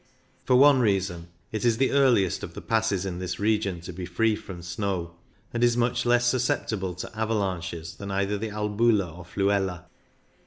For 0.45 0.55
one 0.55 0.79
reason, 0.79 1.27
it 1.51 1.63
is 1.63 1.77
the 1.77 1.91
earliest 1.91 2.41
of 2.41 2.55
the 2.55 2.61
passes 2.63 3.05
in 3.05 3.19
this 3.19 3.37
region 3.39 3.81
to 3.81 3.93
be 3.93 4.07
free 4.07 4.35
from 4.35 4.63
snow, 4.63 5.13
and 5.53 5.63
is 5.63 5.77
much 5.77 6.07
less 6.07 6.25
susceptible 6.25 6.95
to 6.95 7.15
avalanches 7.15 7.93
than 7.97 8.09
either 8.09 8.35
the 8.39 8.49
Albula 8.49 9.15
or 9.15 9.23
Fluela. 9.23 9.85